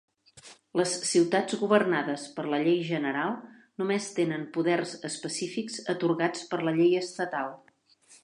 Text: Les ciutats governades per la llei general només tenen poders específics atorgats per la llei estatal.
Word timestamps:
Les 0.79 0.93
ciutats 1.09 1.57
governades 1.63 2.23
per 2.37 2.45
la 2.53 2.59
llei 2.63 2.79
general 2.87 3.35
només 3.83 4.09
tenen 4.21 4.47
poders 4.57 4.95
específics 5.11 5.77
atorgats 5.95 6.49
per 6.55 6.63
la 6.69 6.75
llei 6.81 6.97
estatal. 7.05 7.55